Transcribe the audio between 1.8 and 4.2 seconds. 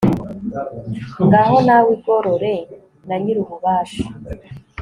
igorore na nyir'ububasha